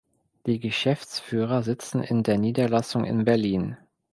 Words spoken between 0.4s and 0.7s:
Die